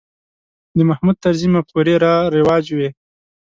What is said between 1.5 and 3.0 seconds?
مفکورې رواج وې.